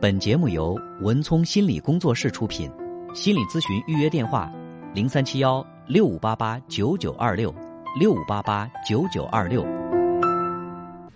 [0.00, 2.70] 本节目由文聪心理工作室出品，
[3.12, 4.50] 心理咨询预约电话：
[4.94, 7.54] 零三七幺六五八八九九二六
[7.98, 9.62] 六五八八九九二六。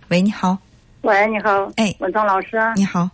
[0.09, 0.55] 喂，你好。
[1.01, 1.67] 喂，你好。
[1.77, 2.59] 哎，文聪老师。
[2.75, 3.09] 你好。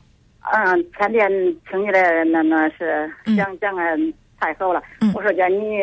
[0.51, 1.29] 嗯，前天
[1.69, 3.81] 听你的那那是讲讲的
[4.41, 4.83] 太好了。
[4.99, 5.13] 嗯。
[5.15, 5.77] 我说叫你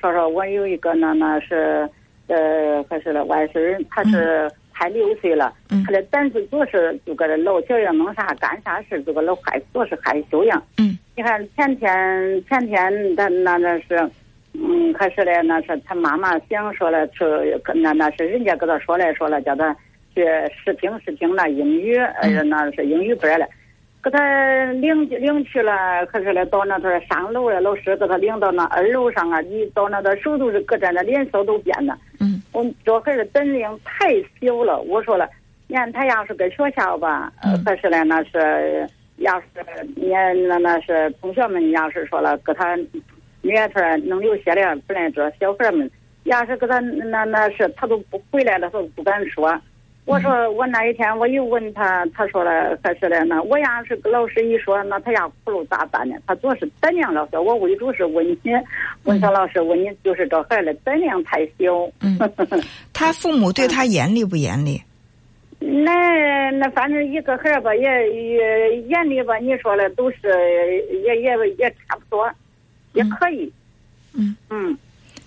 [0.00, 1.88] 说说，我有一个那那是
[2.26, 4.50] 呃还是了外孙，他是。
[4.78, 5.52] 才六岁了，
[5.84, 10.62] 他的胆子总是就搁这老小样，弄啥干啥事，就搁老害，总是害羞样。
[10.78, 14.08] 嗯，你看前天前天他那那是，
[14.54, 19.76] 嗯，可是嘞，那是他妈妈想说了，是那那是人家跟他说来说了，叫他
[20.14, 20.24] 去
[20.64, 23.48] 试听试听那英语，呃，那是英语班了，
[24.00, 31.98] 给他领领去了，可是嘞到那头上楼了，老师给他领到那二楼上啊，一到那的手都是搁着，那脸色都变了。
[32.52, 32.64] 嗯。
[32.64, 35.28] 我这孩子本领太小了，我说了，
[35.66, 37.32] 你看他要是搁学校吧，
[37.64, 39.46] 可是嘞，那是要是
[39.96, 40.12] 你
[40.46, 42.76] 那那是同学们要是说了，给他
[43.42, 45.90] 面头能留下来，不来这小孩们
[46.24, 49.60] 要是给他那那是他都不回来了，他都不敢说。
[50.08, 56.16] 我说我那一天我又问他，他说了还是的那我要是跟老师一说，那他要哭了咋办呢？
[56.26, 57.38] 他总是胆量老师。
[57.38, 58.38] 我为主是问你，
[59.04, 61.86] 问小老师问你，就是这孩子胆量太小。
[62.00, 62.18] 嗯，
[62.94, 64.82] 他父母对他严厉不严厉？
[65.60, 69.36] 那那反正一个孩儿吧，也也严厉吧。
[69.36, 70.18] 你说了都是
[71.04, 72.30] 也也也差不多，
[72.94, 73.52] 也可以。
[74.14, 74.78] 嗯嗯，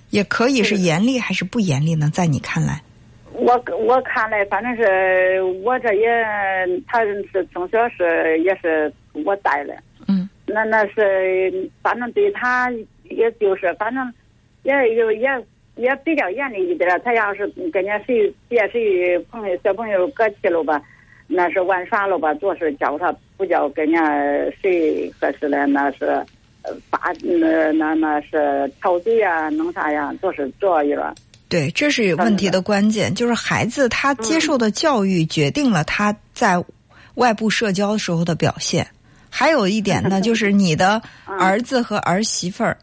[0.09, 2.09] 也可以是严厉还是不严厉呢？
[2.11, 2.81] 在你看来？
[3.41, 6.07] 我我看来，反正是我这也，
[6.87, 8.91] 他是从小是也是
[9.25, 9.75] 我带的。
[10.07, 10.29] 嗯。
[10.45, 12.71] 那那是，反正对他，
[13.03, 14.13] 也就是反正，
[14.61, 15.27] 也有也
[15.75, 17.01] 也比较严厉一点。
[17.03, 20.79] 他要是跟人家谁别谁朋友小朋友搁去了吧，
[21.27, 26.05] 那是玩耍了吧，做事教他不叫跟人家谁合适的，那是，
[26.91, 31.11] 发那那那是吵嘴呀，弄啥呀，都是这一个。
[31.51, 36.63] 对，这是问题的关键，就是孩子他接受的教育决定了他在
[37.15, 38.87] 外部社交时候的表现。
[39.29, 42.77] 还有一点呢， 就是你的儿子和儿媳妇儿，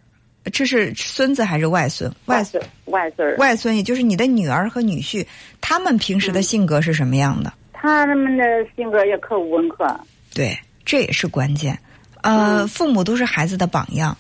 [0.53, 2.13] 这是孙子还是外孙？
[2.27, 5.25] 外孙，外孙，外孙，也就是你的女儿和女婿，
[5.63, 7.51] 他们平时的性格是什么样的？
[7.73, 8.45] 他们的
[8.77, 9.99] 性格也可温和。
[10.35, 10.55] 对，
[10.85, 11.79] 这也是关键。
[12.21, 14.15] 呃，父母都是孩子的榜样，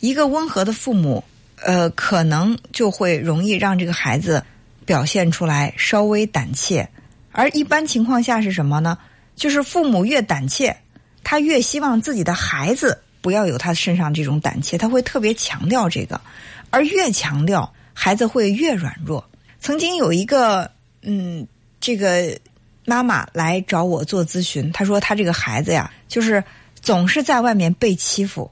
[0.00, 1.24] 一个温和的父母。
[1.62, 4.42] 呃，可能就会容易让这个孩子
[4.84, 6.88] 表现出来稍微胆怯，
[7.32, 8.98] 而一般情况下是什么呢？
[9.36, 10.76] 就是父母越胆怯，
[11.22, 16.20] 他越希望自己的孩子不要有他身上这种胆怯，他会特别强调这个，
[16.70, 19.24] 而越强调，孩子会越软弱。
[19.58, 20.70] 曾经有一个
[21.02, 21.46] 嗯，
[21.80, 22.38] 这个
[22.84, 26.44] 妈妈来找我做咨询，她说她这个孩子呀，就是
[26.82, 28.50] 总是在外面被欺负。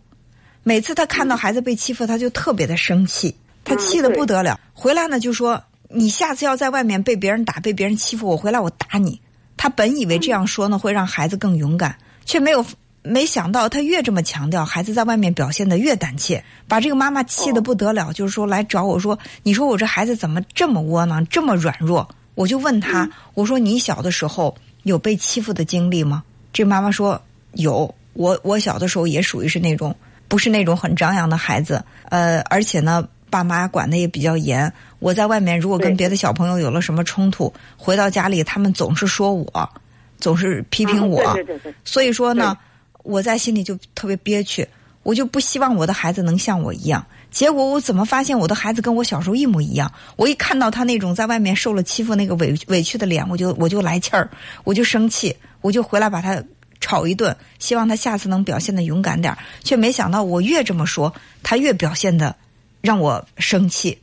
[0.65, 3.35] 每次他看到孩子被欺负，他就特别的生气，
[3.65, 4.61] 他气得不得了。
[4.73, 9.21] 回来呢就说：“你下次要在外面被别人打、被别人欺负，我回来我打你。”
[9.59, 12.65] 他本以为这样说呢会让孩子更勇敢，却没有
[13.03, 18.13] 没想到他越这么强调，孩子在外面表现的越胆怯，把这个妈妈气得不得了。
[18.13, 26.23] 就是说来找我说：“你说我这孩子怎么这么窝囊、这么软弱？”我就问他：“我说你小的时候有被欺负的经历吗？”
[26.53, 27.21] 这妈妈说
[27.55, 29.93] ：“有，我我小的时候也属于是那种。”
[30.33, 34.73] 不是那种很张扬的孩子，呃，而且呢，爸妈管的也比较严。
[34.99, 39.71] 我在外面如果跟别的小朋友有了什么冲突，回到家里他们总是说我，
[40.17, 41.23] 总是批评我。
[41.35, 41.75] 对对对。
[41.85, 42.57] 所以说呢，
[43.03, 44.67] 我在心里就特别憋屈，
[45.03, 47.05] 我就不希望我的孩子能像我一样。
[47.31, 49.93] 结果我怎么发现我的孩子跟我小时候一模一样？
[50.17, 54.31] 我一看到他那种在外面受了欺负那个委委屈的脸，我就我就来气儿，
[54.65, 56.43] 我就生气，我就回来把他。
[56.83, 59.35] 吵一顿，希望他下次能表现的勇敢点
[59.65, 62.37] 却没想到我越这么说，他越表现的
[62.83, 63.97] 让我生气。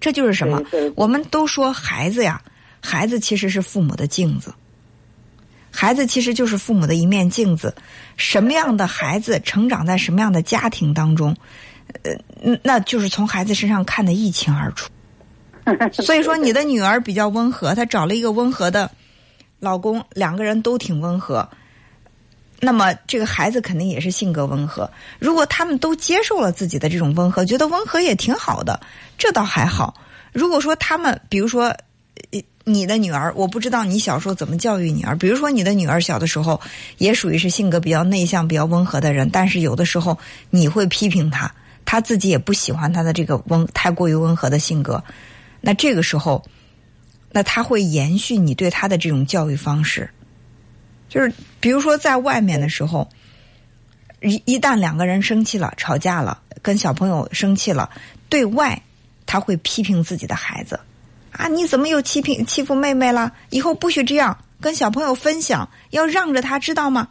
[0.00, 0.60] 这就是什么？
[0.96, 2.42] 我们都说孩子呀，
[2.82, 4.52] 孩子其实是父母的镜子，
[5.70, 7.74] 孩子其实就是父母的一面镜子。
[8.18, 11.34] 什么样的孩子成长在什么样的家庭当中，
[12.02, 12.12] 呃，
[12.62, 14.90] 那就是从孩子身上看得一清二楚。
[15.92, 18.90] 所以说，你的女儿比较温和，她找了一个温和的。
[19.64, 21.48] 老公两个人都挺温和，
[22.60, 24.88] 那么这个孩子肯定也是性格温和。
[25.18, 28.78] 如果他们都接受了自己的这种温和，觉得温和也挺好的，
[29.16, 29.94] 这倒还好。
[30.34, 31.74] 如果说他们，比如说
[32.64, 35.16] 你的女儿，我不知道你小时候怎么教育女儿。
[35.16, 36.60] 比如说你的女儿小的时候
[36.98, 40.18] 也属于是性格比较内向、比较温和的人，但是有的时候
[40.50, 41.50] 你会批评她，
[41.86, 45.02] 她自己也不喜欢她的这个温太过于温和的性格，
[45.62, 46.44] 那这个时候。
[47.34, 50.08] 那他会延续你对他的这种教育方式，
[51.08, 53.08] 就是比如说在外面的时候，
[54.22, 57.90] 一一旦两个人生气了、吵架了，跟小朋友生气了，
[58.28, 58.80] 对外
[59.26, 60.78] 他会批评自己的孩子
[61.32, 63.32] 啊，你怎么又欺评欺负妹妹了？
[63.50, 67.08] 以后不许这样，跟小朋友分享，要让着他，知道吗？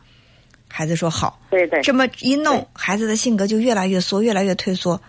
[0.69, 1.41] 孩子说好。
[1.51, 1.81] 对对。
[1.81, 5.01] 这么一弄，孩子的性格就越来越缩，越来越退缩。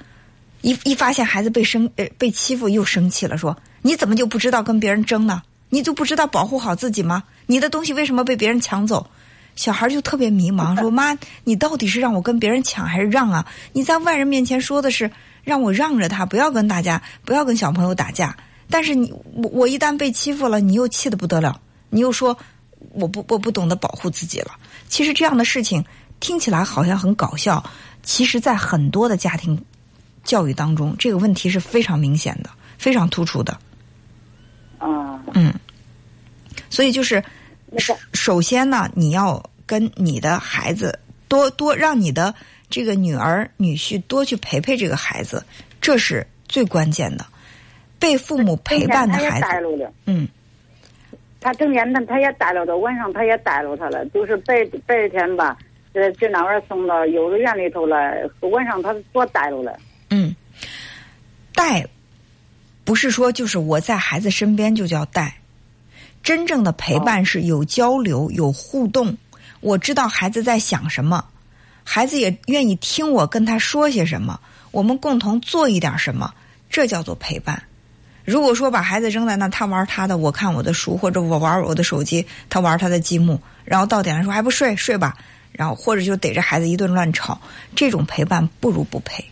[0.65, 5.43] 一一发现孩子被生呃被欺负，又生气了，说你怎么就不知道跟别人争呢？
[5.69, 7.25] 你就不知道保护好自己吗？
[7.45, 9.07] 你的东西为什么被别人抢走？
[9.57, 13.47] 小孩就特别迷茫，说：“妈，你到底是让我跟别人抢还是让啊？
[13.75, 15.11] 你在外人面前说的是
[15.43, 18.35] 让我让着他，不要跟大家，不要跟小朋友打架。
[18.71, 22.37] 但是你我我一旦被欺负了，你又气得不得了，你又说
[22.95, 24.53] 我不我不懂得保护自己了。
[24.89, 25.85] 其实这样的事情
[26.21, 27.63] 听起来好像很搞笑，
[28.03, 29.63] 其实在很多的家庭
[30.25, 33.57] 教育当中，这个问题是非常明显的，非常突出的。
[34.79, 35.53] 啊，嗯。
[36.71, 37.23] 所以就是，
[37.79, 40.99] 首首先呢，你要跟你的孩子
[41.29, 42.35] 多多让你的
[42.69, 45.45] 这个女儿女婿多去陪陪这个孩子，
[45.81, 47.25] 这是最关键的。
[48.01, 49.47] 被父母陪伴的孩子，
[50.05, 50.29] 嗯，
[51.41, 55.57] 他整天他他也带了的，晚上他也带了他了，就是白白天吧，
[55.95, 57.97] 呃，就那会送到幼儿园里头了，
[58.41, 59.79] 晚上他多带了了。
[61.65, 61.89] 嗯，带
[62.85, 65.37] 不是说就是我在孩子身边就叫带。
[66.23, 69.17] 真正的陪伴是有交流、有互动。
[69.61, 71.25] 我知道孩子在想什么，
[71.83, 74.39] 孩子也愿意听我跟他说些什么。
[74.71, 76.35] 我们共同做一点什么，
[76.69, 77.63] 这叫做陪伴。
[78.25, 85.17] 如果说把孩子扔在那，他玩他的，我看我的书，或者我玩我的手机，他玩他的积木，然后到点了说还不睡，睡吧，
[85.53, 87.39] 然后或者就逮着孩子一顿乱吵，
[87.77, 89.23] 这种陪伴不如不陪。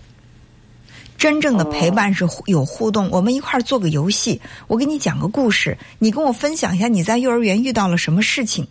[1.23, 8.67] 真正的陪伴是有互动，我们一块儿做个游戏，我给你讲个故事，你跟我分享一下你在幼儿园遇到了什么事情，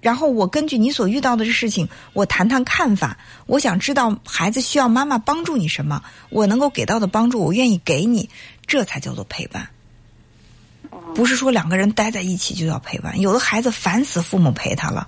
[0.00, 3.18] 然后我根据你所遇到的事情，我谈谈看法。
[3.44, 8.30] 我想知道孩子需要妈妈帮助你什么，我能够给到的帮助，我愿意给你，
[8.66, 9.68] 这才叫做陪伴。
[11.14, 15.06] 不是说两个人待在一起就要陪伴，有的孩子烦死父母陪他了，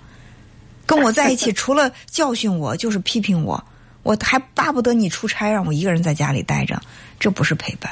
[0.84, 3.64] 跟我在一起 除了教训我就是批评我。
[4.02, 6.80] 我还巴不得你出差，让我一个人在家里待着，
[7.20, 7.90] 这不是陪伴。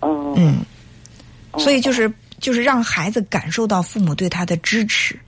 [0.00, 0.34] 哦。
[0.36, 0.58] 嗯。
[1.58, 5.18] 所以就是就是让孩子感受到父母对他的支持。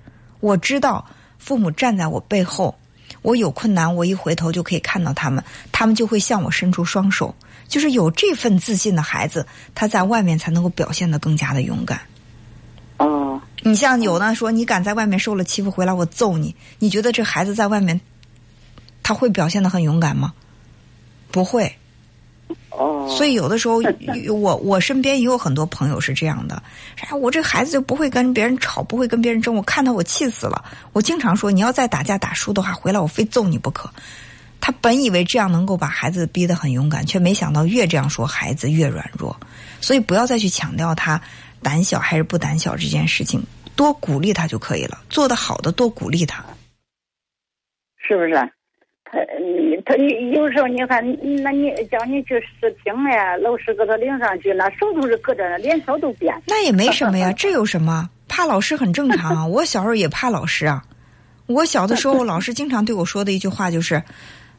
[0.41, 1.05] 我知道
[1.39, 2.79] 父母站在我背后，
[3.23, 5.43] 我有困难，我一回头就可以看到他们，
[5.73, 7.35] 他们就会向我伸出双手。
[7.67, 12.01] 就是有这份自信的孩子，他在外面才能够表现得更加的勇敢。
[12.99, 13.41] 哦。
[13.63, 16.55] 你像有的说，你敢在外面受了欺负回来，我揍你。
[16.79, 17.99] 你觉得这孩子在外面？
[19.09, 20.35] 他会表现的很勇敢吗？
[21.31, 21.75] 不会。
[22.69, 23.09] 哦。
[23.09, 23.81] 所以有的时候，
[24.35, 26.63] 我我身边也有很多朋友是这样的。
[27.01, 29.55] 哎，我这孩子就不会跟别人吵，不会跟别人争。
[29.55, 30.63] 我看到，我气死了。
[30.93, 33.91] 我经常说，你要再打架打输的话，回来我非揍你不可。
[34.61, 39.35] 他本以为这样能够把孩子逼得很勇敢，却没想到越这样说，孩子越软弱。
[39.81, 41.19] 所以不要再去强调他
[41.63, 43.43] 胆小还是不胆小这件事情，
[43.75, 45.01] 多鼓励他就可以了。
[45.09, 46.45] 做得好的多鼓励他，
[48.07, 48.53] 是不是？
[49.11, 49.19] 他
[49.87, 51.03] 他有时候你看，
[51.43, 56.35] 那你叫你去试听呀，老师给他领上去，那手都是搁着，脸色都变。
[56.47, 58.09] 那也没什么呀， 这有什么？
[58.29, 59.51] 怕老师很正常。
[59.51, 60.85] 我小时候也怕老师啊。
[61.47, 64.03] 我小的时候，老师经常对我说的一句话就是：“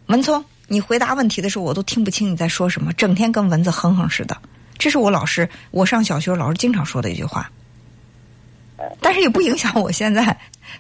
[0.07, 4.35] 文聪，你回答问题的时候，我都听不清你在说什么，整天跟蚊子哼哼似的。”
[4.79, 7.47] 这是我老师，我上小学老师经常说的一句话。
[8.99, 10.35] 但是也不影响我现在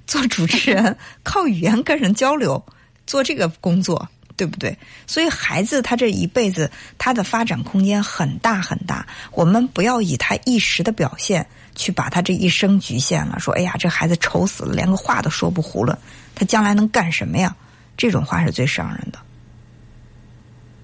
[0.07, 2.63] 做主持人，靠语言跟人交流。
[3.09, 4.77] 做这个工作，对不对？
[5.07, 9.03] 所以孩子他这一辈子，他的发展空间很大很大。
[9.31, 13.39] 我们不要以他一时的表现去把他这一生局限了。
[13.39, 15.97] 说，哎呀，这孩子愁死了，连个话都说不囫囵，
[16.35, 17.55] 他将来能干什么呀？
[17.97, 19.17] 这种话是最伤人的。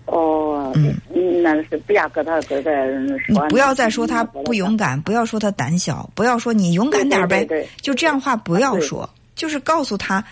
[0.08, 0.96] 哦，嗯，
[1.44, 2.72] 那是不要跟他跟他
[3.20, 3.48] 说。
[3.50, 7.48] 不要再说他不勇敢，不要说他胆小，不要说你勇敢点呗。
[7.82, 10.25] 就这样话不要说，就是告诉他。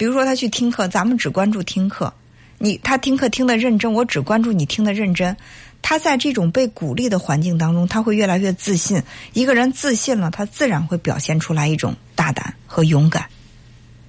[0.00, 2.10] 比如说，他去听课，咱们只关注听课。
[2.56, 5.36] 你他听课听的认真，我只关注你听的认真。
[5.82, 9.02] 他在这种被鼓励的环境当中，他会越来越自信。
[9.34, 13.26] 一个人自信了，他自然会表现出来一种大胆和勇敢。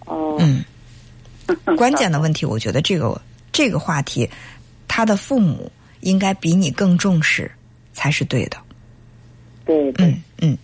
[0.05, 0.63] 哦，嗯，
[1.75, 3.21] 关键的问题，我觉得这个
[3.51, 4.29] 这个话题，
[4.87, 5.69] 他的父母
[5.99, 7.51] 应该比你更重视，
[7.91, 8.55] 才是对的。
[9.65, 10.57] 对，嗯嗯，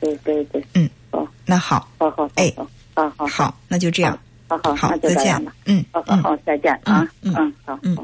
[0.00, 2.52] 对对对，嗯，好，那好，好好，哎，
[2.92, 4.18] 啊好，好，那就这样。
[4.48, 5.52] 好好好，再见吧。
[5.66, 7.06] 嗯，好好好，再见啊。
[7.22, 7.96] 嗯嗯，好嗯。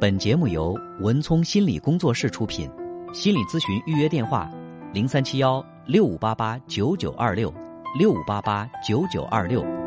[0.00, 2.70] 本节目由文聪心理工作室出品，
[3.12, 4.50] 心理咨询预约电话：
[4.94, 7.52] 零三七幺六五八八九九二六
[7.98, 9.79] 六五八八九九二六。